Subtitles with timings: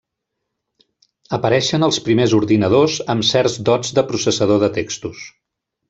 [1.37, 5.25] Apareixen els primers ordinadors amb certs dots de processador de textos.